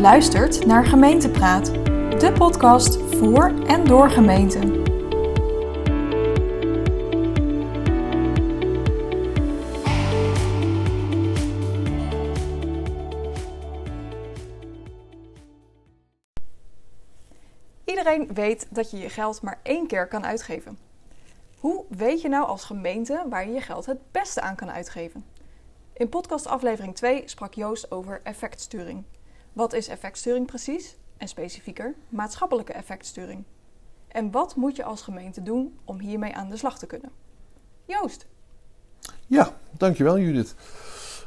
[0.00, 1.66] Luistert naar Gemeentepraat,
[2.20, 4.70] de podcast voor en door gemeenten.
[17.84, 20.78] Iedereen weet dat je je geld maar één keer kan uitgeven.
[21.58, 25.24] Hoe weet je nou als gemeente waar je je geld het beste aan kan uitgeven?
[25.94, 29.04] In podcast aflevering 2 sprak Joost over effectsturing.
[29.56, 30.96] Wat is effectsturing precies?
[31.16, 33.44] En specifieker, maatschappelijke effectsturing.
[34.08, 37.10] En wat moet je als gemeente doen om hiermee aan de slag te kunnen?
[37.84, 38.26] Joost.
[39.26, 40.54] Ja, dankjewel Judith.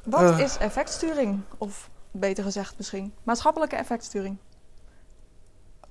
[0.04, 1.40] Wat uh, is effectsturing?
[1.58, 4.38] Of beter gezegd misschien, maatschappelijke effectsturing?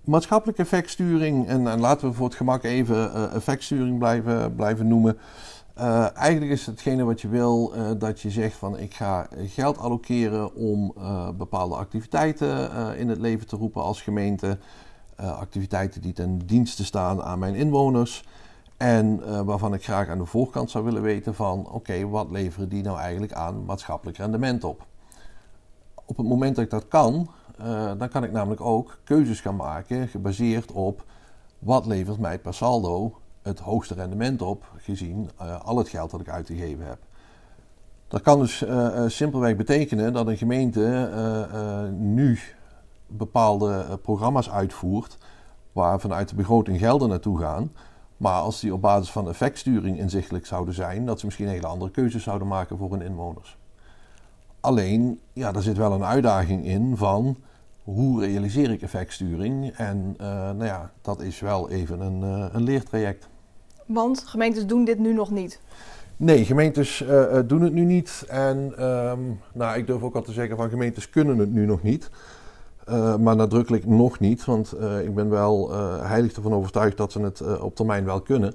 [0.05, 5.19] Maatschappelijke effectsturing, en, en, laten we voor het gemak even uh, effectsturing blijven, blijven noemen.
[5.80, 9.78] Uh, eigenlijk is hetgene wat je wil uh, dat je zegt van ik ga geld
[9.78, 14.58] allokeren om uh, bepaalde activiteiten in het leven te roepen als gemeente.
[15.17, 18.25] activiteiten die ten dienste staan aan mijn inwoners.
[18.77, 22.83] En waarvan ik graag aan de voorkant zou willen weten van oké, wat leveren die
[22.83, 24.86] nou eigenlijk aan maatschappelijk rendement op?
[26.05, 27.30] Op het moment dat ik dat kan,
[27.98, 31.05] dan kan ik namelijk ook keuzes gaan maken gebaseerd op
[31.58, 36.20] wat levert mij per saldo het hoogste rendement op, gezien uh, al het geld dat
[36.20, 36.98] ik uitgegeven heb.
[38.08, 41.11] Dat kan dus uh, simpelweg betekenen dat een gemeente
[41.98, 42.39] nu
[43.06, 45.19] bepaalde programma's uitvoert
[45.72, 47.72] waar vanuit de begroting gelden naartoe gaan.
[48.17, 51.91] Maar als die op basis van effectsturing inzichtelijk zouden zijn, dat ze misschien hele andere
[51.91, 53.56] keuzes zouden maken voor hun inwoners.
[54.61, 57.36] Alleen, ja, daar zit wel een uitdaging in van
[57.94, 59.72] hoe realiseer ik effectsturing?
[59.77, 60.14] En
[60.56, 62.22] nou ja, dat is wel even een,
[62.55, 63.28] een leertraject.
[63.86, 65.61] Want gemeentes doen dit nu nog niet.
[66.17, 68.25] Nee, gemeentes uh, doen het nu niet.
[68.28, 71.83] En um, nou, ik durf ook al te zeggen van gemeentes kunnen het nu nog
[71.83, 72.11] niet.
[73.20, 77.77] Maar nadrukkelijk nog niet, want ik ben wel heilig ervan overtuigd dat ze het op
[77.77, 78.55] termijn wel kunnen.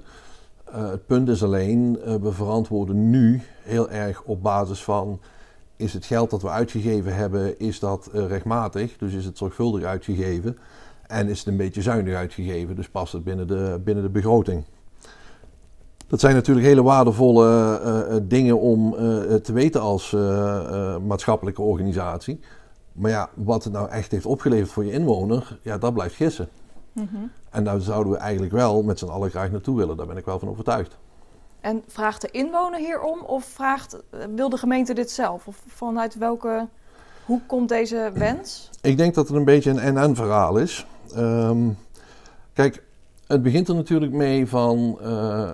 [0.70, 5.20] het punt is alleen, we verantwoorden nu heel erg op basis van...
[5.76, 8.96] is het geld dat we uitgegeven hebben, is dat rechtmatig?
[8.96, 10.58] Dus is het zorgvuldig uitgegeven?
[11.06, 12.76] En is het een beetje zuinig uitgegeven?
[12.76, 14.64] Dus past het binnen de, binnen de begroting?
[16.06, 17.80] Dat zijn natuurlijk hele waardevolle
[18.10, 18.92] uh, dingen om
[19.42, 20.12] te weten als
[21.06, 22.40] maatschappelijke organisatie.
[22.92, 26.48] Maar ja, wat het nou echt heeft opgeleverd voor je inwoner, ja, dat blijft gissen.
[26.92, 27.30] Mm -hmm.
[27.50, 29.96] En daar zouden we eigenlijk wel met z'n allen graag naartoe willen.
[29.96, 30.96] Daar ben ik wel van overtuigd.
[31.64, 34.02] En vraagt de inwoner hierom of vraagt,
[34.34, 35.46] wil de gemeente dit zelf?
[35.46, 36.68] Of vanuit welke,
[37.24, 38.70] hoe komt deze wens?
[38.80, 40.86] Ik denk dat het een beetje een en-en verhaal is.
[41.16, 41.78] Um,
[42.52, 42.82] kijk,
[43.26, 45.48] het begint er natuurlijk mee van uh, uh,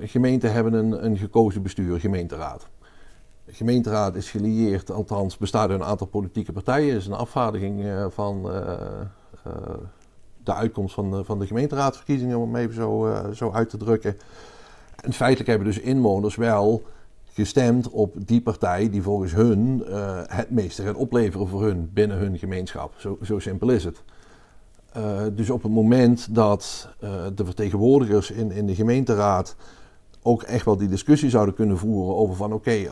[0.00, 2.66] gemeenten hebben een, een gekozen bestuur, gemeenteraad.
[3.46, 6.96] Gemeenteraad is gelieerd, althans bestaat uit een aantal politieke partijen.
[6.96, 8.42] is een afvaardiging van
[10.44, 14.16] de uitkomst van, van de gemeenteraadsverkiezingen, om het even zo, zo uit te drukken.
[15.00, 16.82] En feitelijk hebben dus inwoners wel
[17.32, 19.84] gestemd op die partij die volgens hun
[20.26, 22.94] het meeste gaat opleveren voor hun binnen hun gemeenschap.
[22.96, 24.02] Zo, zo simpel is het.
[24.96, 29.56] Uh, dus op het moment dat uh, de vertegenwoordigers in, in de gemeenteraad
[30.22, 32.82] ook echt wel die discussie zouden kunnen voeren over van oké,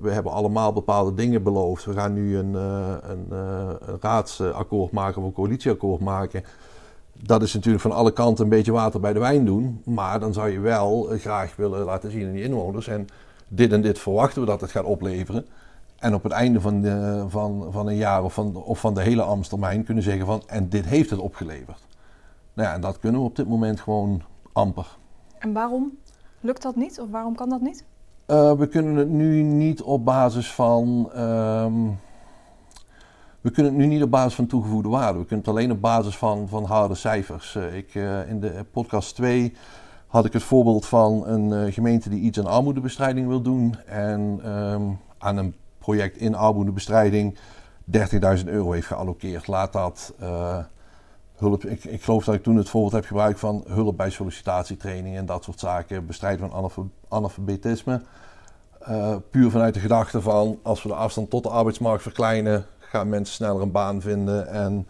[0.00, 1.84] we hebben allemaal bepaalde dingen beloofd.
[1.84, 6.44] We gaan nu een, een, een raadsakkoord maken of een coalitieakkoord maken.
[7.22, 9.82] Dat is natuurlijk van alle kanten een beetje water bij de wijn doen.
[9.84, 12.88] Maar dan zou je wel graag willen laten zien aan die inwoners.
[12.88, 13.06] En
[13.48, 15.46] dit en dit verwachten we dat het gaat opleveren.
[15.98, 19.02] En op het einde van, de, van, van een jaar of van, of van de
[19.02, 20.42] hele ambtstermijn kunnen zeggen van...
[20.46, 21.86] en dit heeft het opgeleverd.
[22.54, 24.96] Nou ja, en dat kunnen we op dit moment gewoon amper.
[25.38, 25.98] En waarom
[26.40, 27.00] lukt dat niet?
[27.00, 27.84] Of waarom kan dat niet?
[28.26, 31.10] Uh, we kunnen het nu niet op basis van...
[31.16, 31.98] Um,
[33.40, 35.18] we kunnen het nu niet op basis van toegevoegde waarde.
[35.18, 37.54] We kunnen het alleen op basis van, van harde cijfers.
[37.54, 39.56] Uh, ik, uh, in de podcast 2
[40.06, 43.76] had ik het voorbeeld van een gemeente die iets aan armoedebestrijding wil doen.
[43.86, 47.38] En um, aan een project in armoedebestrijding
[48.38, 49.46] 30.000 euro heeft geallokeerd.
[49.46, 50.14] Laat dat
[51.36, 51.64] hulp.
[51.64, 55.26] Ik, ik, geloof dat ik toen het voorbeeld heb gebruikt van hulp bij sollicitatietraining en
[55.26, 56.06] dat soort zaken.
[56.06, 58.02] Bestrijden van analfabetisme.
[59.30, 63.34] Puur vanuit de gedachte van als we de afstand tot de arbeidsmarkt verkleinen, gaan mensen
[63.34, 64.86] sneller een baan vinden en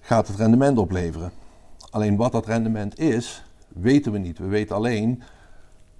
[0.00, 1.30] gaat het rendement opleveren.
[1.90, 4.38] Alleen wat dat rendement is, weten we niet.
[4.38, 5.22] We weten alleen,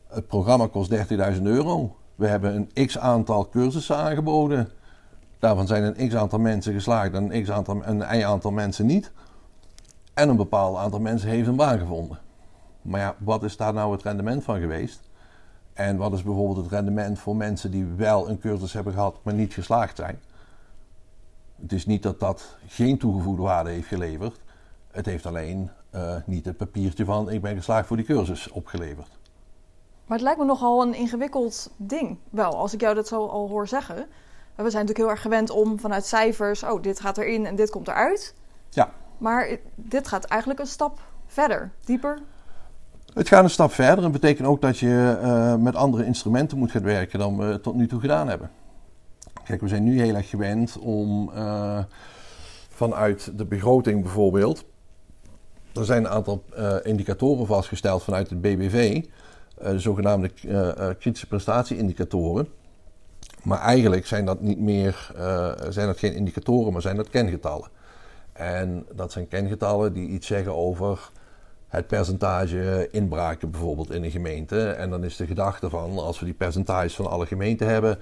[0.09, 1.97] het programma kost 30.000 euro.
[2.15, 4.69] We hebben een x aantal cursussen aangeboden.
[5.39, 8.87] Daarvan zijn een x aantal mensen geslaagd en een, x aantal, een y aantal mensen
[8.87, 9.13] niet.
[10.15, 12.19] En een bepaald aantal mensen heeft een baan gevonden.
[12.83, 15.01] Maar ja, wat is daar nou het rendement van geweest?
[15.73, 19.35] En wat is bijvoorbeeld het rendement voor mensen die wel een cursus hebben gehad, maar
[19.35, 20.19] niet geslaagd zijn?
[21.61, 24.41] Het is niet dat dat geen toegevoegde waarde heeft geleverd.
[24.91, 29.19] Het heeft alleen uh, niet het papiertje van ik ben geslaagd voor die cursus opgeleverd.
[30.07, 32.19] Maar het lijkt me nogal een ingewikkeld ding.
[32.31, 33.97] Wel, als ik jou dat zo al hoor zeggen.
[34.55, 37.71] We zijn natuurlijk heel erg gewend om vanuit cijfers, oh, dit gaat erin en dit
[37.71, 38.35] komt eruit.
[38.71, 38.91] Ja.
[39.19, 42.19] Maar dit gaat eigenlijk een stap verder, dieper.
[43.15, 46.71] Het gaat een stap verder en betekent ook dat je uh, met andere instrumenten moet
[46.71, 48.51] gaan werken dan we tot nu toe gedaan hebben.
[49.51, 51.79] Kijk, we zijn nu heel erg gewend om uh,
[52.69, 54.65] vanuit de begroting bijvoorbeeld.
[55.75, 59.05] Er zijn een aantal uh, indicatoren vastgesteld vanuit het BBV,
[59.59, 60.31] de zogenaamde
[60.99, 62.49] kritische prestatieindicatoren.
[63.43, 65.13] Maar eigenlijk zijn dat niet meer,
[65.69, 67.69] zijn dat geen indicatoren, maar zijn dat kengetallen.
[68.33, 71.11] En dat zijn kengetallen die iets zeggen over
[71.69, 74.71] het percentage inbraken bijvoorbeeld in een gemeente.
[74.71, 77.99] En dan is de gedachte van, als we die percentages van alle gemeenten hebben,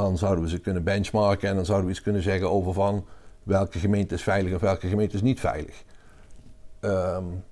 [0.00, 3.04] dan zouden we ze kunnen benchmarken en dan zouden we iets kunnen zeggen over van
[3.42, 5.84] welke gemeente is veilig en welke gemeente is niet veilig.
[6.80, 7.44] Um,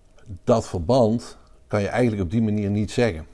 [0.44, 3.26] dat verband kan je eigenlijk op die manier niet zeggen.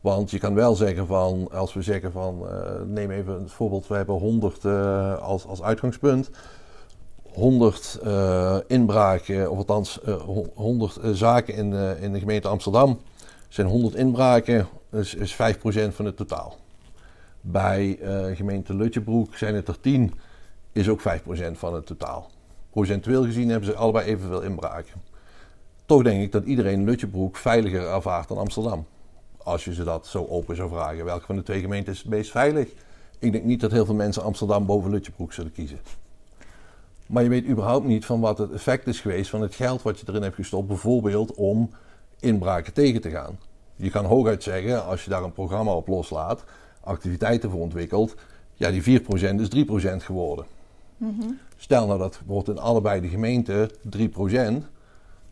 [0.00, 3.86] Want je kan wel zeggen van, als we zeggen van, uh, neem even het voorbeeld,
[3.86, 6.30] we hebben 100 uh, als, als uitgangspunt.
[7.32, 10.00] 100 uh, inbraken, of althans
[10.54, 13.00] 100 zaken in, in de gemeente Amsterdam.
[13.48, 15.36] zijn 100 inbraken, is, is 5%
[15.90, 16.56] van het totaal.
[17.50, 20.12] Bij uh, gemeente Lutjebroek zijn het er 10,
[20.72, 21.02] is ook 5%
[21.52, 22.30] van het totaal.
[22.70, 25.02] Procentueel gezien hebben ze allebei evenveel inbraken.
[25.86, 28.86] Toch denk ik dat iedereen Lutjebroek veiliger ervaart dan Amsterdam.
[29.36, 31.04] Als je ze dat zo open zou vragen.
[31.04, 32.68] Welke van de twee gemeenten is het meest veilig?
[33.18, 35.78] Ik denk niet dat heel veel mensen Amsterdam boven Lutjebroek zullen kiezen.
[37.06, 40.00] Maar je weet überhaupt niet van wat het effect is geweest van het geld wat
[40.00, 41.70] je erin hebt gestopt, bijvoorbeeld om
[42.20, 43.38] inbraken tegen te gaan.
[43.76, 46.44] Je kan hooguit zeggen, als je daar een programma op loslaat,
[46.88, 48.14] activiteiten voor ontwikkeld,
[48.54, 49.04] ja, die 4%
[49.40, 50.46] is 3% geworden.
[50.96, 53.72] Mm Stel nou dat wordt in allebei de gemeenten 3%,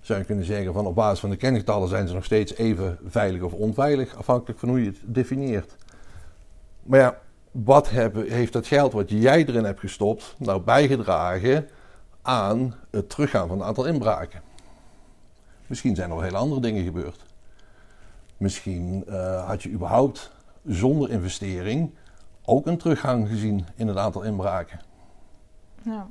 [0.00, 2.98] zou je kunnen zeggen van op basis van de kengetallen zijn ze nog steeds even
[3.06, 5.76] veilig of onveilig, afhankelijk van hoe je het definieert.
[6.82, 7.18] Maar ja,
[7.50, 11.68] wat heeft dat geld wat jij erin hebt gestopt nou bijgedragen
[12.22, 14.40] aan het teruggaan van het aantal inbraken?
[15.66, 17.24] Misschien zijn er wel hele andere dingen gebeurd.
[18.36, 20.30] Misschien uh, had je überhaupt
[20.66, 21.90] zonder investering
[22.44, 24.80] ook een teruggang gezien in het aantal inbraken.
[25.82, 26.06] Ja.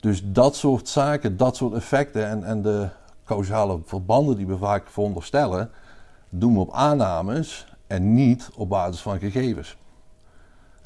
[0.00, 2.88] Dus dat soort zaken, dat soort effecten en, en de
[3.24, 5.70] causale verbanden die we vaak veronderstellen,
[6.28, 9.76] doen we op aannames en niet op basis van gegevens.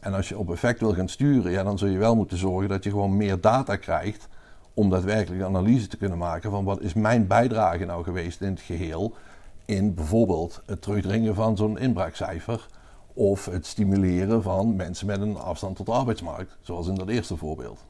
[0.01, 2.69] En als je op effect wil gaan sturen, ja, dan zul je wel moeten zorgen
[2.69, 4.29] dat je gewoon meer data krijgt
[4.75, 8.51] om daadwerkelijk een analyse te kunnen maken van wat is mijn bijdrage nou geweest in
[8.51, 9.15] het geheel
[9.69, 12.69] in bijvoorbeeld het terugdringen van zo'n inbraakcijfer
[13.13, 17.37] of het stimuleren van mensen met een afstand tot de arbeidsmarkt, zoals in dat eerste
[17.37, 17.85] voorbeeld.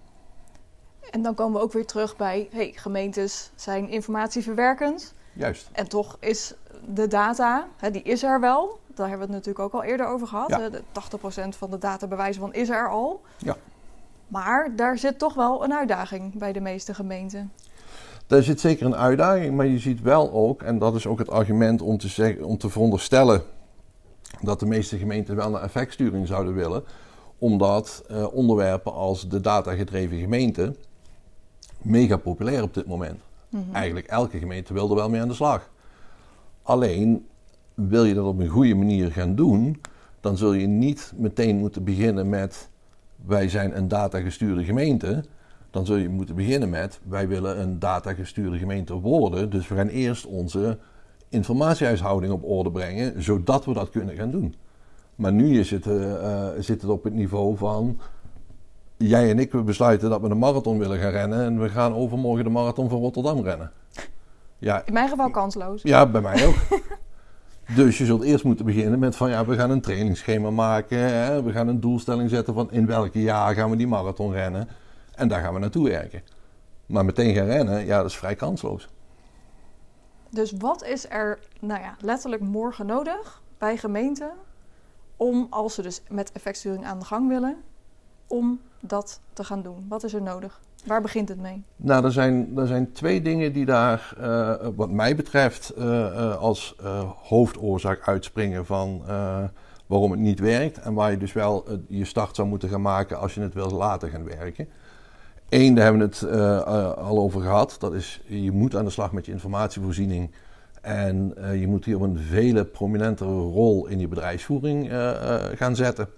[1.10, 5.14] En dan komen we ook weer terug bij, hey, gemeentes zijn informatieverwerkend.
[5.32, 5.68] Juist.
[5.72, 6.54] En toch is
[6.94, 8.78] de data, hè, die is er wel.
[8.86, 10.48] Daar hebben we het natuurlijk ook al eerder over gehad.
[10.48, 10.68] Ja.
[10.68, 13.20] De 80% van de data bewijzen van is er al.
[13.36, 13.56] Ja.
[14.28, 17.52] Maar daar zit toch wel een uitdaging bij de meeste gemeenten.
[18.28, 21.30] Daar zit zeker een uitdaging, maar je ziet wel ook, en dat is ook het
[21.30, 23.42] argument om te, zeggen, om te veronderstellen
[24.40, 26.84] dat de meeste gemeenten wel naar effectsturing zouden willen,
[27.38, 30.74] omdat uh, onderwerpen als de datagedreven gemeente
[31.82, 33.20] mega populair op dit moment.
[33.48, 33.74] Mm -hmm.
[33.74, 35.70] Eigenlijk elke gemeente wil er wel mee aan de slag.
[36.62, 37.26] Alleen
[37.74, 39.80] wil je dat op een goede manier gaan doen,
[40.20, 42.68] dan zul je niet meteen moeten beginnen met
[43.26, 45.24] wij zijn een datagestuurde gemeente.
[45.78, 49.50] Dan zul je moeten beginnen met wij willen een datagestuurde gemeente worden.
[49.50, 50.78] Dus we gaan eerst onze
[51.28, 54.54] informatiehuishouding op orde brengen, zodat we dat kunnen gaan doen.
[55.14, 58.00] Maar nu is het, uh, zit het op het niveau van
[58.96, 61.94] jij en ik we besluiten dat we een marathon willen gaan rennen en we gaan
[61.94, 63.70] overmorgen de marathon van Rotterdam rennen.
[64.58, 65.82] Ja, In mijn geval kansloos.
[65.82, 66.56] Ja, bij mij ook.
[67.76, 70.98] dus je zult eerst moeten beginnen met van ja, we gaan een trainingsschema maken.
[70.98, 71.42] Hè?
[71.42, 74.68] We gaan een doelstelling zetten van in welk jaar gaan we die marathon rennen.
[75.18, 76.22] En daar gaan we naartoe werken.
[76.86, 78.88] Maar meteen gaan rennen, ja, dat is vrij kansloos.
[80.30, 84.30] Dus wat is er, nou ja, letterlijk morgen nodig bij gemeenten
[85.16, 87.56] om, als ze dus met effectsturing aan de gang willen,
[88.26, 89.86] om dat te gaan doen?
[89.88, 90.60] Wat is er nodig?
[90.84, 91.64] Waar begint het mee?
[91.76, 96.76] Nou, er zijn, er zijn twee dingen die daar, uh, wat mij betreft, uh, als
[97.22, 99.02] hoofdoorzaak uitspringen van
[99.86, 100.78] waarom het niet werkt.
[100.78, 103.70] En waar je dus wel je start zou moeten gaan maken als je het wil
[103.70, 104.68] laten gaan werken.
[105.48, 107.76] Eén, daar hebben we het al over gehad.
[107.78, 110.30] Dat is, je moet aan de slag met je informatievoorziening.
[110.80, 114.90] En je moet hier op een vele prominentere rol in je bedrijfsvoering
[115.54, 116.08] gaan zetten.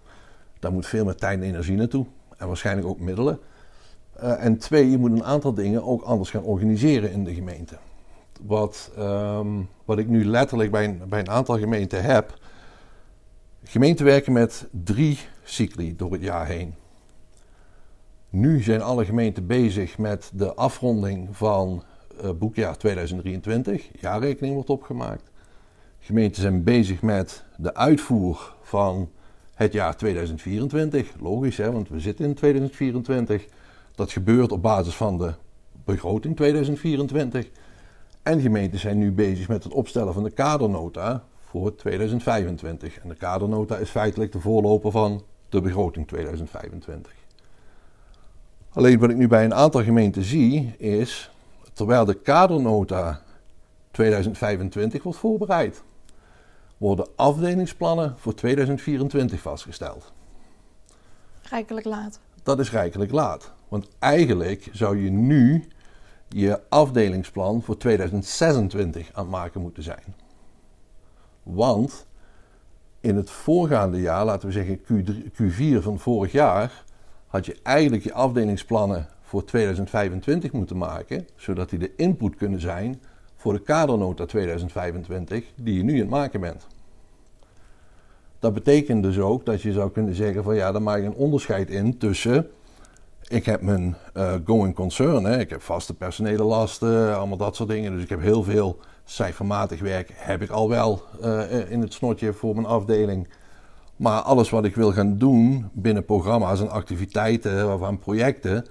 [0.59, 2.07] Daar moet veel meer tijd en energie naartoe.
[2.37, 3.39] En waarschijnlijk ook middelen.
[4.19, 7.77] En twee, je moet een aantal dingen ook anders gaan organiseren in de gemeente.
[8.41, 12.39] Wat, um, wat ik nu letterlijk bij een, bij een aantal gemeenten heb.
[13.65, 16.75] Gemeenten werken met drie cycli door het jaar heen.
[18.33, 21.83] Nu zijn alle gemeenten bezig met de afronding van
[22.23, 23.89] uh, boekjaar 2023.
[24.01, 25.31] Jaarrekening wordt opgemaakt.
[25.99, 29.11] Gemeenten zijn bezig met de uitvoer van
[29.55, 31.13] het jaar 2024.
[31.21, 33.47] Logisch, hè, want we zitten in 2024.
[33.95, 35.33] Dat gebeurt op basis van de
[35.85, 37.51] begroting 2024.
[38.23, 42.99] En gemeenten zijn nu bezig met het opstellen van de kadernota voor 2025.
[42.99, 47.20] En de kadernota is feitelijk de voorloper van de begroting 2025.
[48.73, 51.31] Alleen wat ik nu bij een aantal gemeenten zie is,
[51.73, 53.23] terwijl de kadernota
[53.91, 55.83] 2025 wordt voorbereid,
[56.77, 60.13] worden afdelingsplannen voor 2024 vastgesteld.
[61.43, 62.21] Rijkelijk laat.
[62.43, 63.53] Dat is rijkelijk laat.
[63.69, 65.69] Want eigenlijk zou je nu
[66.29, 70.15] je afdelingsplan voor 2026 aan het maken moeten zijn.
[71.43, 72.07] Want
[73.01, 76.85] in het voorgaande jaar, laten we zeggen Q3, Q4 van vorig jaar,
[77.31, 83.01] had je eigenlijk je afdelingsplannen voor 2025 moeten maken, zodat die de input kunnen zijn
[83.37, 86.67] voor de kadernota 2025 die je nu aan het maken bent.
[88.39, 91.15] Dat betekent dus ook dat je zou kunnen zeggen van ja, dan maak je een
[91.15, 92.51] onderscheid in tussen
[93.31, 95.39] ik heb mijn uh, going concern, hè.
[95.39, 97.93] ik heb vaste personele lasten, allemaal dat soort dingen.
[97.93, 102.33] Dus ik heb heel veel cijfermatig werk, heb ik al wel uh, in het snotje
[102.33, 103.29] voor mijn afdeling.
[104.01, 108.67] Maar alles wat ik wil gaan doen binnen programma's en activiteiten of aan projecten,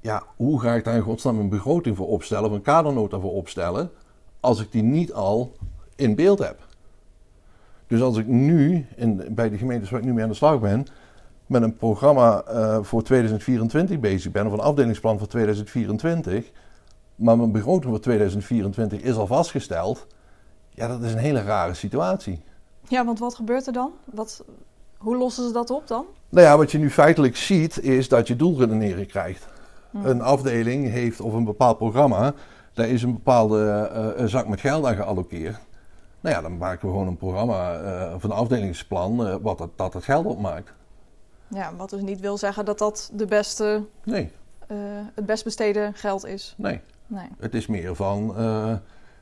[0.00, 3.32] ja, hoe ga ik daar in godsnaam een begroting voor opstellen of een kadernota voor
[3.32, 3.90] opstellen,
[4.40, 5.56] als ik die niet al
[5.96, 6.66] in beeld heb?
[7.86, 10.60] Dus als ik nu, in, bij de gemeentes waar ik nu mee aan de slag
[10.60, 10.86] ben,
[11.46, 16.50] met een programma uh, voor 2024 bezig ben, of een afdelingsplan voor 2024,
[17.14, 20.06] maar mijn begroting voor 2024 is al vastgesteld,
[20.70, 22.42] ja, dat is een hele rare situatie.
[22.88, 23.92] Ja, want wat gebeurt er dan?
[24.04, 24.44] Wat,
[24.96, 26.04] hoe lossen ze dat op dan?
[26.28, 29.46] Nou ja, wat je nu feitelijk ziet, is dat je doelredenering krijgt.
[29.90, 30.06] Hm.
[30.06, 32.34] Een afdeling heeft, of een bepaald programma,
[32.72, 35.58] daar is een bepaalde uh, zak met geld aan gealloceerd.
[36.20, 39.92] Nou ja, dan maken we gewoon een programma uh, of een afdelingsplan wat dat, dat
[39.92, 40.72] het geld opmaakt.
[41.48, 44.32] Ja, wat dus niet wil zeggen dat dat de beste, nee.
[45.14, 46.54] Het best besteden geld is.
[46.56, 46.80] Nee.
[47.06, 47.28] nee.
[47.38, 48.34] Het is meer van,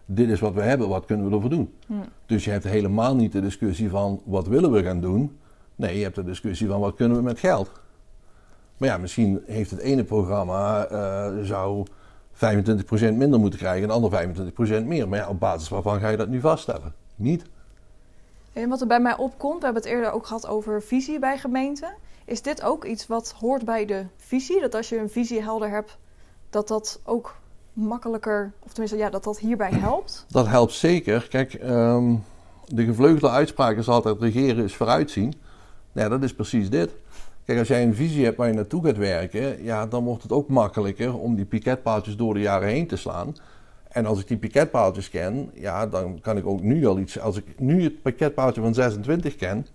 [0.07, 1.75] dit is wat we hebben, wat kunnen we ervoor doen?
[1.87, 1.95] Hm.
[2.27, 5.39] Dus je hebt helemaal niet de discussie van, wat willen we gaan doen?
[5.77, 7.71] Nee, je hebt de discussie van, wat kunnen we met geld?
[8.77, 11.87] Maar ja, misschien heeft het ene programma, uh, zou
[12.33, 12.39] 25%
[13.15, 14.11] minder moeten krijgen en de ander
[14.83, 15.09] 25% meer.
[15.09, 16.95] Maar ja, op basis waarvan ga je dat nu vaststellen?
[17.17, 17.45] Niet.
[18.53, 21.39] En wat er bij mij opkomt, we hebben het eerder ook gehad over visie bij
[21.39, 21.95] gemeenten.
[22.25, 24.61] Is dit ook iets wat hoort bij de visie?
[24.61, 25.99] Dat als je een visie helder hebt,
[26.51, 27.37] dat dat ook
[27.75, 30.27] makkelijker, of tenminste ja, dat dat hierbij helpt?
[30.29, 31.29] Dat helpt zeker.
[31.29, 32.25] Kijk, um,
[32.67, 35.35] de gevleugelde uitspraak is altijd regeren is vooruitzien.
[35.93, 36.91] Nou, dat is precies dit.
[37.45, 40.33] Kijk, als jij een visie hebt waar je naartoe gaat werken, ja, dan wordt het
[40.33, 43.35] ook makkelijker om die piketpaaltjes door de jaren heen te slaan.
[43.89, 47.19] En als ik die piketpaaltjes ken, ja, dan kan ik ook nu al iets.
[47.19, 49.67] Als ik nu het piketpaaltje van 26 ken,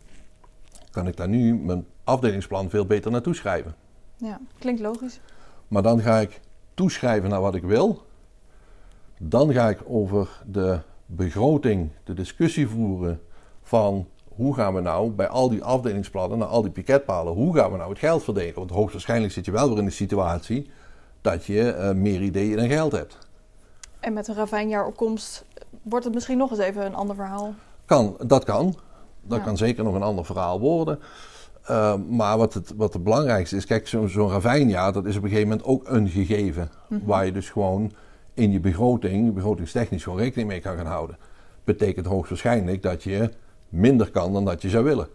[0.92, 3.76] kan ik daar nu mijn afdelingsplan veel beter naartoe schrijven.
[4.18, 5.20] Ja, klinkt logisch.
[5.68, 6.40] Maar dan ga ik
[6.80, 8.02] toeschrijven naar wat ik wil.
[9.18, 13.22] Dan ga ik over de begroting de discussie voeren
[13.62, 17.72] van hoe gaan we nou bij al die afdelingsplannen, naar al die piketpalen, hoe gaan
[17.72, 18.54] we nou het geld verdelen?
[18.54, 20.70] Want hoogstwaarschijnlijk zit je wel weer in de situatie
[21.22, 23.18] dat je uh, meer ideeën dan geld hebt.
[24.00, 25.46] En met een ravijnjaaropkomst
[25.82, 27.54] wordt het misschien nog eens even een ander verhaal.
[27.86, 28.76] Kan, dat kan.
[29.22, 31.00] Dat kan zeker nog een ander verhaal worden.
[31.70, 35.24] Uh, maar wat het, wat het belangrijkste is, kijk, zo'n zo ravijnjaar, dat is op
[35.24, 36.72] een gegeven moment ook een gegeven.
[36.88, 37.08] Mm -hmm.
[37.08, 37.92] Waar je dus gewoon
[38.34, 41.18] in je begroting, begrotingstechnisch, gewoon rekening mee kan gaan houden.
[41.64, 43.30] Betekent hoogstwaarschijnlijk dat je
[43.70, 45.08] minder kan dan dat je zou willen.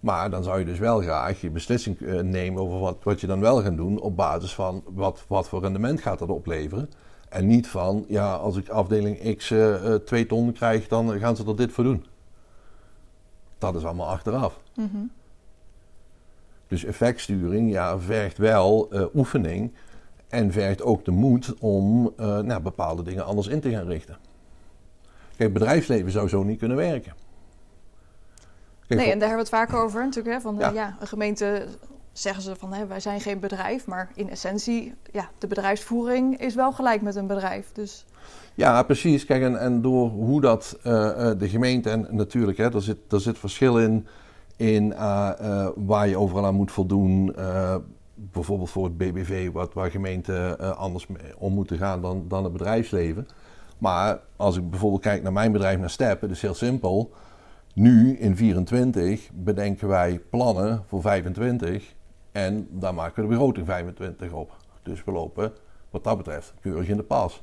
[0.00, 3.26] Maar dan zou je dus wel graag je beslissing uh, nemen over wat, wat je
[3.26, 6.90] dan wel gaat doen op basis van wat, wat voor rendement gaat dat opleveren.
[7.28, 11.46] En niet van, ja, als ik afdeling X uh, 2 ton krijg, dan gaan ze
[11.46, 12.04] er dit voor doen.
[13.58, 14.60] Dat is allemaal achteraf.
[14.74, 15.10] Mm -hmm.
[16.74, 19.72] Dus effectsturing ja, vergt wel uh, oefening
[20.28, 24.16] en vergt ook de moed om uh, nou, bepaalde dingen anders in te gaan richten.
[25.36, 27.12] Kijk, bedrijfsleven zou zo niet kunnen werken.
[28.86, 30.34] Kijk, nee, en daar hebben we het vaak over natuurlijk.
[30.34, 30.70] Hè, van, ja.
[30.70, 31.66] ja een gemeente
[32.12, 36.54] zeggen ze van hè, wij zijn geen bedrijf, maar in essentie, ja, de bedrijfsvoering is
[36.54, 37.72] wel gelijk met een bedrijf.
[37.72, 38.04] Dus...
[38.54, 39.24] Ja, precies.
[39.24, 40.84] Kijk, en, en door hoe dat uh,
[41.38, 44.06] de gemeente, en natuurlijk, hè, er, zit, er zit verschil in,
[44.56, 47.34] in uh, uh, waar je overal aan moet voldoen.
[48.14, 51.06] bijvoorbeeld voor het BBV, wat, waar gemeenten anders
[51.38, 53.28] om moeten gaan dan, dan het bedrijfsleven.
[53.78, 57.12] Maar als ik bijvoorbeeld kijk naar mijn bedrijf, naar Step, het is heel simpel.
[57.74, 61.94] Nu in 24 bedenken wij plannen voor 25
[62.32, 64.56] en daar maken we de begroting 25 op.
[64.82, 65.52] Dus we lopen
[65.90, 67.42] wat dat betreft keurig in de pas.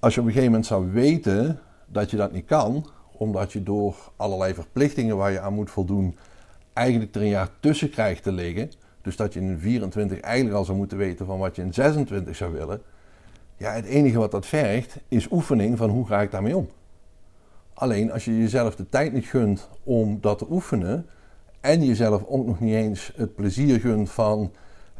[0.00, 3.62] Als je op een gegeven moment zou weten dat je dat niet kan, omdat je
[3.62, 6.16] door allerlei verplichtingen waar je aan moet voldoen,
[6.72, 8.70] eigenlijk er een jaar tussen krijgt te liggen.
[9.02, 12.36] Dus dat je in 24 eigenlijk al zou moeten weten van wat je in 26
[12.36, 12.82] zou willen.
[13.56, 16.68] Ja, het enige wat dat vergt is oefening van hoe ga ik daarmee om.
[17.74, 21.06] Alleen als je jezelf de tijd niet gunt om dat te oefenen
[21.60, 24.52] en jezelf ook nog niet eens het plezier gunt van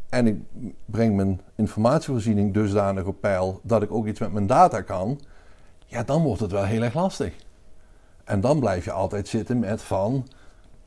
[0.08, 0.36] en ik
[0.84, 5.20] breng mijn informatievoorziening dusdanig op peil dat ik ook iets met mijn data kan,
[5.86, 7.34] ja, dan wordt het wel heel erg lastig.
[8.24, 10.26] En dan blijf je altijd zitten met van,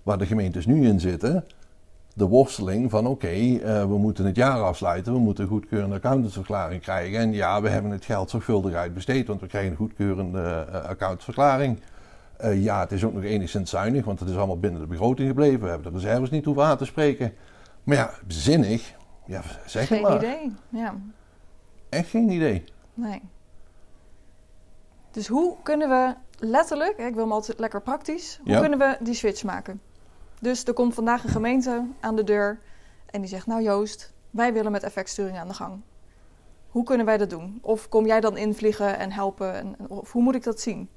[0.03, 1.45] waar de gemeentes nu in zitten,
[2.13, 6.81] de worsteling van oké, eh, we moeten het jaar afsluiten, we moeten een goedkeurende accountantsverklaring
[6.81, 7.19] krijgen.
[7.19, 11.79] En ja, we hebben het geld zorgvuldig uitbesteed, want we krijgen een goedkeurende uh, accountantsverklaring.
[12.43, 15.27] Uh, ja, het is ook nog enigszins zuinig, want het is allemaal binnen de begroting
[15.27, 15.61] gebleven.
[15.61, 17.33] We hebben de reserves niet hoeven aan te spreken.
[17.83, 18.93] Maar ja, zinnig,
[19.25, 20.15] ja, zeg Geen maar.
[20.15, 20.95] idee, ja.
[21.89, 22.63] Echt geen idee.
[22.93, 23.21] Nee.
[25.17, 26.13] Dus hoe kunnen we
[26.45, 28.59] letterlijk, ik wil hem altijd lekker praktisch, hoe Ja.
[28.59, 29.81] kunnen we die switch maken?
[30.39, 32.59] Dus er komt vandaag een gemeente aan de deur
[33.05, 35.81] en die zegt, nou Joost, wij willen met effectsturing aan de gang.
[36.69, 37.59] Hoe kunnen wij dat doen?
[37.61, 39.53] Of kom jij dan invliegen en helpen?
[39.53, 40.89] En, of hoe moet ik dat zien?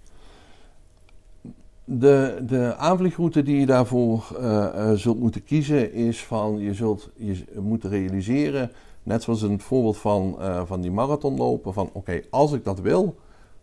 [1.84, 7.10] De, de aanvliegroute die je daarvoor eh, eh, zult moeten kiezen is van je zult
[7.16, 8.72] je moeten realiseren,
[9.02, 12.64] net zoals in het voorbeeld van, eh, van die marathon lopen, van oké, als ik
[12.64, 13.16] dat wil,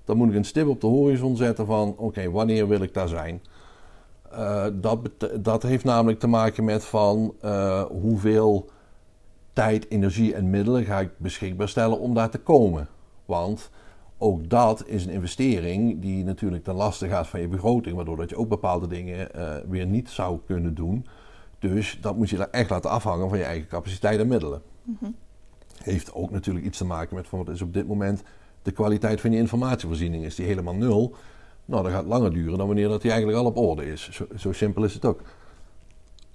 [0.07, 3.07] dan moet ik een stip op de horizon zetten van oké, wanneer wil ik daar
[3.07, 3.41] zijn?
[4.31, 4.99] Eh, dat,
[5.39, 8.69] dat heeft namelijk te maken met van eh, hoeveel
[9.53, 12.87] tijd, energie en middelen ga ik beschikbaar stellen om daar te komen.
[13.25, 13.69] Want
[14.17, 18.29] ook dat is een investering die natuurlijk ten laste gaat van je begroting, waardoor dat
[18.29, 21.05] je ook bepaalde dingen eh, weer niet zou kunnen doen.
[21.59, 24.61] Dus dat moet je echt laten afhangen van je eigen capaciteit en middelen.
[25.83, 28.23] Heeft ook natuurlijk iets te maken met van wat is op dit moment
[28.67, 30.25] de kwaliteit van je informatievoorziening.
[30.25, 31.15] Is die helemaal nul?
[31.65, 34.21] Nou, dat gaat langer duren dan wanneer dat die eigenlijk al op orde is.
[34.37, 35.21] Zo, simpel is het ook.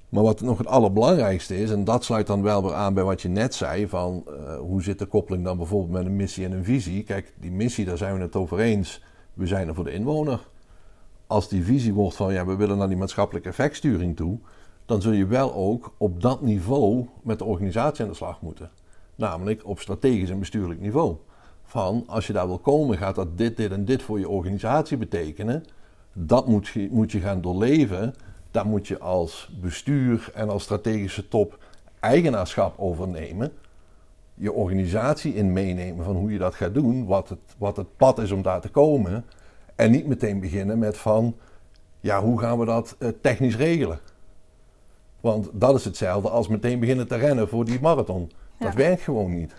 [0.08, 3.22] Maar wat nog het allerbelangrijkste is, en dat sluit dan wel weer aan bij wat
[3.22, 6.52] je net zei, van eh, hoe zit de koppeling dan bijvoorbeeld met een missie en
[6.52, 7.02] een visie?
[7.02, 9.02] Kijk, die missie, daar zijn we het over eens.
[9.34, 10.48] We zijn er voor de inwoner.
[11.26, 14.38] Als die visie wordt van, ja, we willen naar die maatschappelijke effectsturing toe,
[14.86, 18.70] dan zul je wel ook op dat niveau met de organisatie aan de slag moeten.
[19.14, 21.16] Namelijk op strategisch en bestuurlijk niveau.
[21.72, 24.96] Van, als je daar wil komen, gaat dat dit, dit en dit voor je organisatie
[24.96, 25.64] betekenen.
[26.12, 28.14] Dat moet je, moet je gaan doorleven.
[28.50, 31.58] Daar moet je als bestuur en als strategische top
[32.00, 33.52] eigenaarschap overnemen.
[34.34, 37.06] Je organisatie in meenemen van hoe je dat gaat doen.
[37.06, 39.24] Wat het, wat het pad is om daar te komen.
[39.74, 41.36] En niet meteen beginnen met van,
[42.00, 43.98] ja, hoe gaan we dat eh, technisch regelen?
[45.20, 48.30] Want dat is hetzelfde als meteen beginnen te rennen voor die marathon.
[48.58, 49.54] Dat werkt gewoon niet.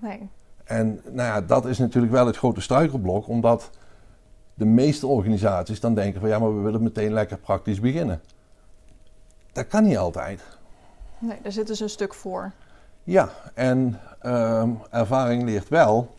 [0.00, 0.28] Nee.
[0.68, 3.70] En nou ja, dat is natuurlijk wel het grote struikelblok, omdat
[4.54, 8.20] de meeste organisaties dan denken van ja, maar we willen meteen lekker praktisch beginnen.
[9.52, 10.42] Dat kan niet altijd.
[11.18, 12.52] nee, daar zit dus een stuk voor.
[13.04, 16.14] Ja, en ehm, ervaring leert wel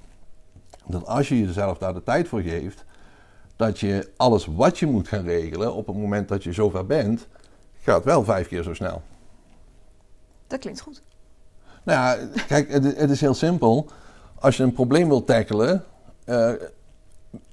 [0.85, 2.85] dat als je jezelf daar de tijd voor geeft,
[3.55, 7.27] dat je alles wat je moet gaan regelen op het moment dat je zover bent,
[7.81, 9.01] gaat wel vijf keer zo snel.
[10.47, 11.01] Dat klinkt goed.
[11.83, 13.89] Nou ja, kijk, het, het is heel simpel.
[14.39, 15.83] Als je een probleem wilt tackelen,
[16.25, 16.51] eh,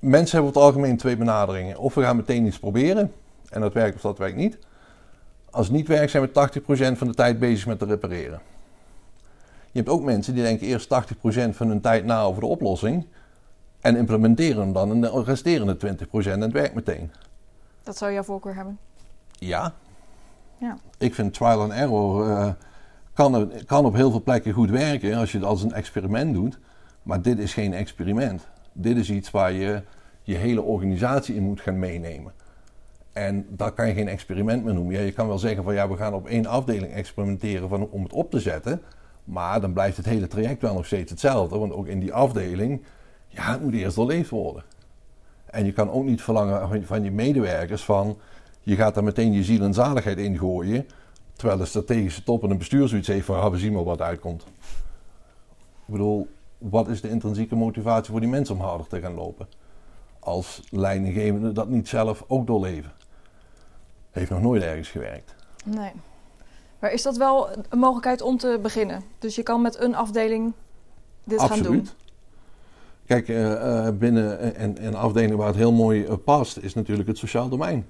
[0.00, 1.78] mensen hebben over het algemeen twee benaderingen.
[1.78, 3.12] Of we gaan meteen iets proberen,
[3.50, 4.58] en dat werkt of dat werkt niet.
[5.50, 8.40] Als het niet werkt, zijn we 80% van de tijd bezig met te repareren.
[9.72, 13.06] Je hebt ook mensen die denken eerst 80% van hun tijd na over de oplossing.
[13.80, 17.10] En implementeren hem dan en de resterende 20% en het werkt meteen.
[17.82, 18.78] Dat zou jouw voorkeur hebben.
[19.32, 19.72] Ja.
[20.58, 20.78] Ja.
[20.98, 22.48] Ik vind trial and error eh,
[23.12, 26.34] kan, er- kan op heel veel plekken goed werken als je het als een experiment
[26.34, 26.58] doet.
[27.06, 28.48] Maar dit is geen experiment.
[28.72, 29.82] Dit is iets waar je
[30.22, 32.32] je hele organisatie in moet gaan meenemen.
[33.12, 34.94] En dat kan je geen experiment meer noemen.
[34.94, 38.02] Ja, je kan wel zeggen van ja, we gaan op één afdeling experimenteren van, om
[38.02, 38.82] het op te zetten.
[39.24, 41.58] Maar dan blijft het hele traject wel nog steeds hetzelfde.
[41.58, 42.82] Want ook in die afdeling,
[43.28, 44.64] ja, het moet eerst doorleefd worden.
[45.44, 48.18] En je kan ook niet verlangen van- je medewerkers van...
[48.60, 50.86] je gaat daar meteen je ziel en zaligheid in gooien...
[51.32, 53.50] terwijl de strategische top en een bestuur zoiets heeft van...
[53.50, 54.42] we zien wel wat uitkomt.
[55.86, 59.48] Ik bedoel, wat is de intrinsieke motivatie voor die mensen om harder te gaan lopen?
[60.18, 62.92] Als leidinggevende dat niet zelf ook doorleven.
[64.10, 65.34] Heeft nog nooit ergens gewerkt.
[65.64, 65.92] Nee.
[66.78, 69.02] Maar is dat wel een mogelijkheid om te beginnen?
[69.18, 70.52] Dus je kan met een afdeling
[71.24, 71.78] dit gaan doen?
[71.78, 71.94] Absoluut.
[73.06, 77.08] Kijk, eh, eh, binnen een, een afdeling waar het heel mooi eh, past, is natuurlijk
[77.08, 77.86] het sociaal domein.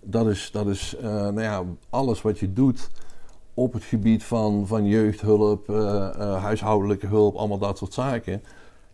[0.00, 2.88] Dat is, dat is nou ja, alles wat je doet
[3.54, 8.42] op het gebied van, van jeugdhulp, eh, eh, huishoudelijke hulp, allemaal dat soort zaken.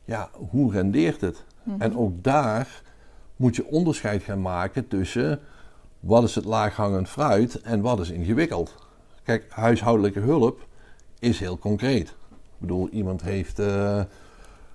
[0.05, 1.45] Ja, hoe rendeert het?
[1.63, 1.81] Mhm.
[1.81, 2.83] En ook daar
[3.37, 5.41] moet je onderscheid gaan maken tussen
[6.01, 8.75] wat is het laaghangend fruit en wat is ingewikkeld.
[9.23, 10.67] Kijk, huishoudelijke hulp
[11.19, 12.09] is heel concreet.
[12.31, 14.01] Ik bedoel, iemand heeft eh,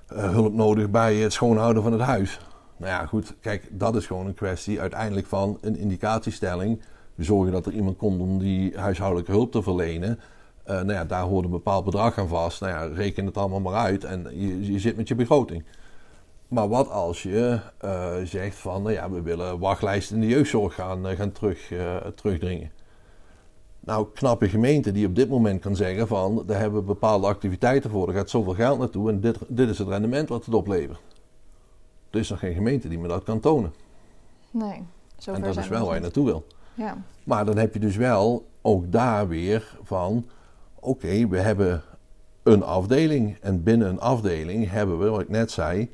[0.07, 2.39] hulp nodig bij het schoonhouden van het huis.
[2.77, 6.81] Nou ja, goed, kijk, dat is gewoon een kwestie uiteindelijk van een indicatiestelling.
[7.15, 10.19] We zorgen dat er iemand komt om die huishoudelijke hulp te verlenen.
[10.63, 12.61] Eh, nou ja, daar hoort een bepaald bedrag aan vast.
[12.61, 15.63] Nou ja, reken het allemaal maar uit en je, je zit met je begroting.
[16.47, 20.73] Maar wat als je eh, zegt van, nou ja, we willen wachtlijsten in de jeugdzorg
[20.73, 21.71] gaan, eh, gaan terug,
[22.15, 22.71] terugdringen.
[23.79, 27.89] Nou, knappe gemeente die op dit moment kan zeggen van, daar hebben we bepaalde activiteiten
[27.89, 30.99] voor, er gaat zoveel geld naartoe en dit, dit is het rendement wat het oplevert.
[32.09, 33.73] Er is nog geen gemeente die me dat kan tonen.
[34.51, 34.83] Nee,
[35.17, 36.45] zover en dat zijn is we wel waar je naartoe wil.
[36.73, 36.97] Ja.
[37.23, 40.25] Maar dan heb je dus wel ook daar weer van:
[40.79, 41.81] oké, we hebben
[42.43, 43.37] een afdeling.
[43.41, 45.91] En binnen een afdeling hebben we, wat ik net zei,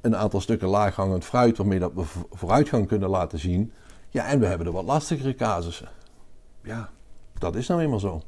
[0.00, 3.72] een aantal stukken laaghangend fruit waarmee dat we vo- vooruitgang kunnen laten zien.
[4.08, 5.88] Ja, en we hebben de wat lastigere casussen.
[6.62, 6.90] Ja,
[7.38, 8.22] dat is nou eenmaal zo.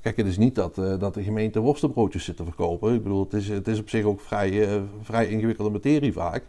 [0.00, 2.94] Kijk, het is niet dat, eh, dat de gemeente worstenbroodjes zit te verkopen.
[2.94, 6.42] Ik bedoel, het is, het is op zich ook vrij, eh, vrij ingewikkelde materie vaak.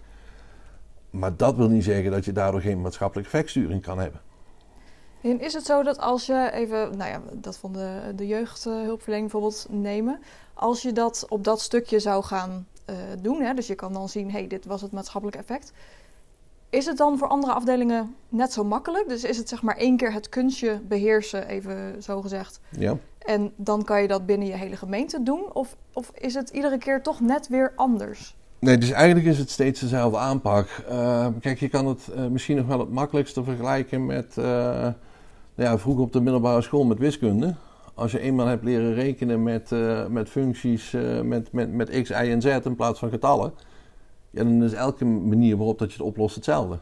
[1.09, 4.21] Maar dat wil niet zeggen dat je daardoor geen maatschappelijke effectsturing kan hebben.
[5.31, 9.31] En is het zo dat als je even, nou ja, dat van de, de jeugdhulpverlening
[9.31, 10.19] bijvoorbeeld nemen,
[10.53, 14.09] als je dat op dat stukje zou gaan eh, doen, hè, dus je kan dan
[14.09, 15.73] zien, hey, dit was het maatschappelijk effect.
[16.69, 19.09] Is het dan voor andere afdelingen net zo makkelijk?
[19.09, 22.97] Dus is het zeg maar één keer het kunstje beheersen, even zo gezegd, Ja.
[23.19, 25.53] en dan kan je dat binnen je hele gemeente doen?
[25.53, 28.35] Of, of is het iedere keer toch net weer anders?
[28.59, 30.67] Nee, dus eigenlijk is het steeds dezelfde aanpak.
[30.87, 34.37] Eh, kijk, je kan het eh, misschien nog wel het makkelijkste vergelijken met
[35.63, 37.55] ja, vroeger op de middelbare school met wiskunde.
[37.93, 42.09] Als je eenmaal hebt leren rekenen met, eh, met functies eh, met, met, met x,
[42.09, 43.53] y en z in plaats van getallen,
[44.29, 46.79] ja, dan is elke manier waarop dat je het oplost hetzelfde.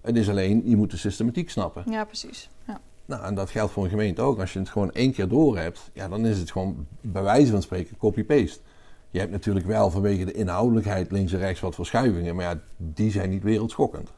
[0.00, 1.84] Het is alleen, je moet de systematiek snappen.
[1.90, 2.50] Ja, precies.
[2.66, 2.80] Ja.
[3.04, 4.40] Nou, en dat geldt voor een gemeente ook.
[4.40, 7.52] Als je het gewoon één keer door hebt, ja, dan is het gewoon bij wijze
[7.52, 8.60] van spreken copy-paste.
[9.10, 13.10] Je hebt natuurlijk wel vanwege de inhoudelijkheid links en rechts wat verschuivingen, maar ja, die
[13.10, 14.10] zijn niet wereldschokkend.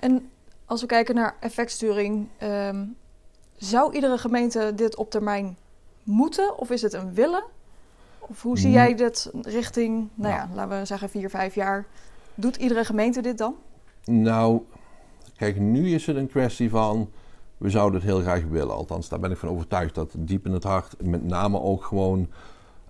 [0.00, 0.28] En
[0.68, 2.84] als we kijken naar effectsturing, ehm,
[3.56, 5.56] zou iedere gemeente dit op termijn
[6.02, 6.58] moeten?
[6.58, 7.44] Of is het een willen?
[8.18, 8.74] Of hoe zie Mm.
[8.74, 10.54] jij dit richting, nou ja, Nou.
[10.56, 11.86] laten we zeggen vier, vijf jaar?
[12.34, 13.54] Doet iedere gemeente dit dan?
[14.04, 14.60] Nou,
[15.36, 17.10] kijk, nu is het een kwestie van,
[17.58, 18.74] we zouden het heel graag willen.
[18.74, 22.28] Althans, daar ben ik van overtuigd dat diep in het hart, met name ook gewoon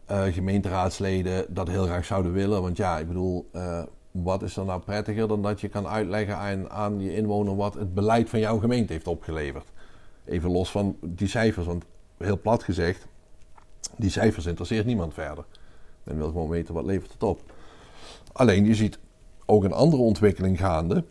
[0.06, 2.62] eh, gemeenteraadsleden, dat heel graag zouden willen.
[2.62, 3.82] Want ja, ik bedoel, eh,
[4.22, 7.74] wat is er nou prettiger dan dat je kan uitleggen aan, aan je inwoner wat
[7.74, 9.66] het beleid van jouw gemeente heeft opgeleverd?
[10.24, 11.84] Even los van die cijfers, want
[12.16, 13.06] heel plat gezegd,
[13.96, 15.44] die cijfers interesseert niemand verder.
[16.04, 17.40] Men wil gewoon weten wat levert het op.
[18.32, 18.98] Alleen je ziet
[19.46, 21.04] ook een andere ontwikkeling gaande.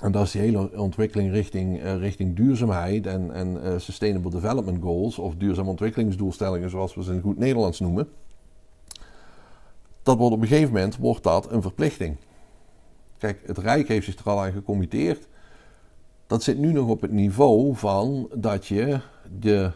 [0.00, 4.82] En dat is die hele ontwikkeling richting, eh, richting duurzaamheid en, en eh, Sustainable Development
[4.82, 8.08] Goals, of duurzame ontwikkelingsdoelstellingen zoals we ze in goed Nederlands noemen.
[10.04, 12.16] Dat wordt op een gegeven moment wordt dat een verplichting.
[13.18, 15.28] Kijk, het Rijk heeft zich er al aan gecommitteerd.
[16.26, 19.00] Dat zit nu nog op het niveau van dat je
[19.38, 19.70] de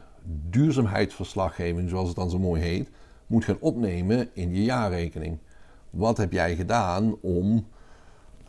[0.51, 2.91] duurzaamheidsverslaggeving, zoals het dan zo mooi heet,
[3.27, 5.39] moet gaan opnemen in je jaarrekening.
[5.91, 7.67] Wat heb jij gedaan om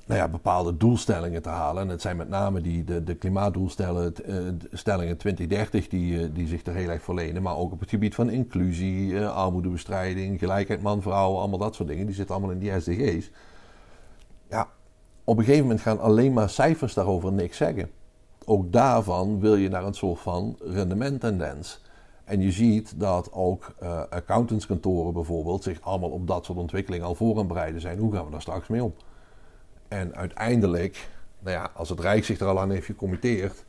[0.10, 1.84] nou ja, bepaalde doelstellingen te halen?
[1.84, 4.36] En het zijn met name die, de, de klimaatdoelstellingen eh,
[4.72, 7.42] stellingen 2030 die, eh, die zich er heel erg verlenen.
[7.42, 12.06] Maar ook op het gebied van inclusie, eh, armoedebestrijding, gelijkheid man-vrouw, allemaal dat soort dingen.
[12.06, 13.32] Die zitten allemaal in die SDG's.
[14.50, 14.68] Ja,
[15.24, 17.90] op een gegeven moment gaan alleen maar cijfers daarover niks zeggen.
[18.46, 21.82] Ook daarvan wil je naar een soort van rendementtendens.
[22.24, 27.16] En je ziet dat ook eh, accountantskantoren bijvoorbeeld zich allemaal op dat soort ontwikkelingen al
[27.16, 28.00] voor aan bereiden zijn.
[28.00, 28.94] Hoe gaan we daar straks mee om?
[29.90, 33.64] En uiteindelijk, nou ja, als het Rijk zich er al aan heeft gecommitteerd,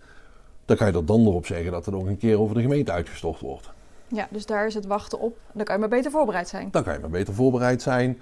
[0.65, 2.93] dan kan je er dan op zeggen dat het ook een keer over de gemeente
[2.93, 3.71] uitgestort wordt.
[4.09, 5.39] Ja, dus daar is het wachten op.
[5.53, 6.69] Dan kan je maar beter voorbereid zijn.
[6.71, 8.19] Dan kan je maar beter voorbereid zijn.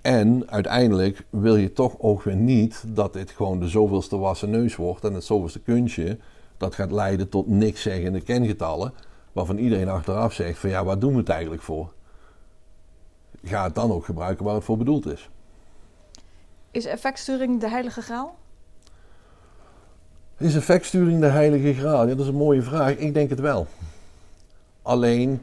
[0.00, 4.76] En uiteindelijk wil je toch ook weer niet dat dit gewoon de zoveelste wassen neus
[4.76, 6.18] wordt en het zoveelste kunstje.
[6.56, 8.92] Dat gaat leiden tot niks zeggende kengetallen,
[9.32, 11.92] waarvan iedereen achteraf zegt van ja, waar doen we het eigenlijk voor?
[13.44, 15.30] Ga het dan ook gebruiken waar het voor bedoeld is.
[16.76, 18.36] Is effectsturing de heilige graal?
[20.38, 22.06] Is effectsturing de heilige graal?
[22.06, 22.96] Ja, dat is een mooie vraag.
[22.96, 23.66] Ik denk het wel.
[24.82, 25.40] Alleen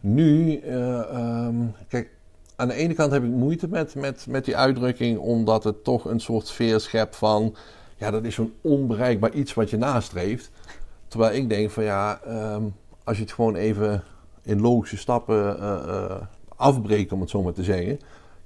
[0.00, 2.10] nu, uh, um, kijk,
[2.56, 6.04] aan de ene kant heb ik moeite met, met, met die uitdrukking, omdat het toch
[6.04, 7.54] een soort sfeer schept van,
[7.96, 10.50] ja, dat is zo'n onbereikbaar iets wat je nastreeft.
[11.08, 12.20] Terwijl ik denk van ja,
[12.54, 14.04] um, als je het gewoon even
[14.42, 16.14] in logische stappen uh,
[16.56, 17.98] afbreekt, om het zo maar te zeggen,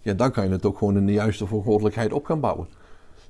[0.06, 2.68] ja, dan kan je het ook gewoon in de juiste verantwoordelijkheid op gaan bouwen.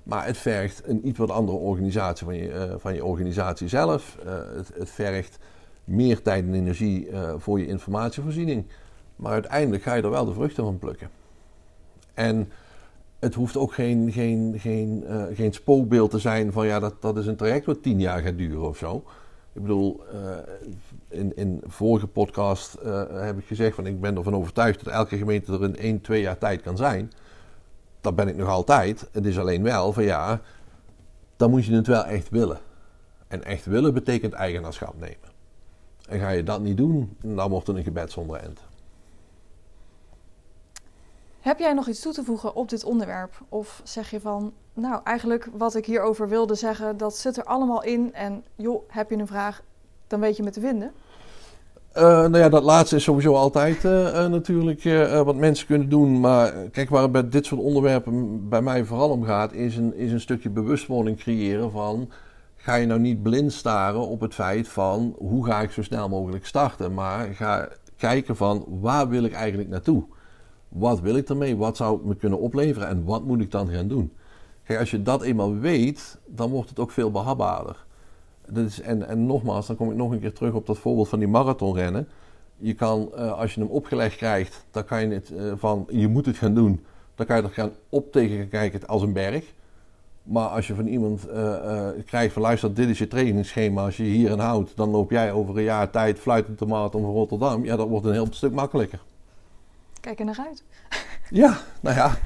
[0.02, 4.18] Maar het vergt een iets wat andere organisatie van je, uh, van je organisatie zelf.
[4.56, 5.38] Het, het, vergt
[5.84, 8.66] meer tijd en energie voor je informatievoorziening.
[9.16, 11.10] Maar uiteindelijk ga je er wel de vruchten van plukken.
[12.14, 12.52] En
[13.18, 17.26] het hoeft ook geen, geen, geen, geen spookbeeld te zijn van ja, dat, dat is
[17.26, 19.04] een traject wat tien jaar gaat duren of zo.
[19.56, 20.36] Ik bedoel, uh,
[21.08, 25.16] in, in vorige podcast uh, heb ik gezegd van ik ben ervan overtuigd dat elke
[25.16, 27.12] gemeente er in één, twee jaar tijd kan zijn.
[28.00, 29.08] Dat ben ik nog altijd.
[29.12, 30.40] Het is alleen wel van ja,
[31.36, 32.58] dan moet je het wel echt willen.
[33.28, 35.30] En echt willen betekent eigenaarschap nemen.
[36.08, 38.60] En ga je dat niet doen, dan wordt het een gebed zonder end.
[41.40, 43.40] Heb jij nog iets toe te voegen op dit onderwerp?
[43.48, 47.82] Of zeg je van, nou eigenlijk wat ik hierover wilde zeggen, dat zit er allemaal
[47.82, 48.14] in.
[48.14, 49.62] En joh, heb je een vraag,
[50.06, 50.92] dan weet je me te vinden.
[51.96, 54.82] Uh, nou ja, dat laatste is sowieso altijd uh, uh, natuurlijk
[55.24, 56.20] wat mensen kunnen doen.
[56.20, 59.94] Maar kijk, waar het bij dit soort onderwerpen bij mij vooral om gaat, is een,
[59.94, 62.10] is een stukje bewustwording creëren van.
[62.56, 66.08] Ga je nou niet blind staren op het feit van hoe ga ik zo snel
[66.08, 70.04] mogelijk starten, maar ga kijken van waar wil ik eigenlijk naartoe?
[70.68, 71.56] Wat wil ik ermee?
[71.56, 72.88] Wat zou het me kunnen opleveren?
[72.88, 74.12] En wat moet ik dan gaan doen?
[74.68, 77.84] Als je dat eenmaal weet, dan wordt het ook veel behapbaarder.
[78.82, 81.28] En, en nogmaals, dan kom ik nog een keer terug op dat voorbeeld van die
[81.28, 82.08] marathonrennen.
[82.56, 86.08] Je kan, uh, als je hem opgelegd krijgt, dan kan je het uh, van je
[86.08, 86.84] moet het gaan doen.
[87.14, 89.54] Dan kan je er gaan op tegen kijken als een berg.
[90.22, 93.84] Maar als je van iemand uh, krijgt van luister, dit is je trainingsschema.
[93.84, 97.02] Als je je hierin houdt, dan loop jij over een jaar tijd fluitend de marathon
[97.02, 97.64] van Rotterdam.
[97.64, 99.00] Ja, dat wordt een heel stuk makkelijker.
[100.06, 100.62] Kijk er naar uit.
[101.30, 102.16] Ja, nou ja.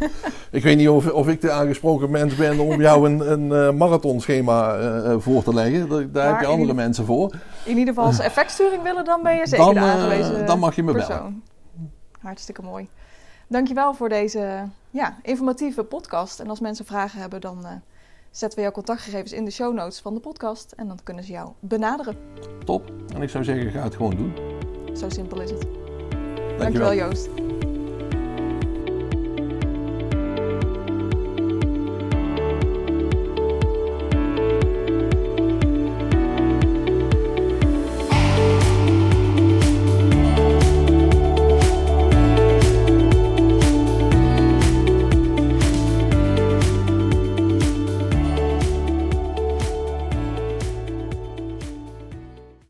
[0.50, 3.78] ik weet niet of, of ik de aangesproken mens ben om jou een, een uh,
[3.78, 6.12] marathonschema uh, voor te leggen.
[6.12, 7.34] Daar, heb je andere mensen voor.
[7.64, 10.76] In ieder geval als effectsturing willen, dan ben je zeker dan, de aangewezen Dan mag
[10.76, 11.16] je me persoon.
[11.16, 11.42] bellen.
[12.20, 12.88] Hartstikke mooi.
[13.48, 16.40] Dankjewel voor deze ja, informatieve podcast.
[16.40, 17.70] En als mensen vragen hebben, dan uh,
[18.30, 20.72] zetten we jouw contactgegevens in de show notes van de podcast.
[20.72, 22.16] En dan kunnen ze jou benaderen.
[22.64, 22.92] Top.
[23.14, 24.34] En ik zou zeggen, ga het gewoon doen.
[24.96, 25.62] Zo simpel is het.
[25.62, 27.28] Dankjewel, Dankjewel Joost.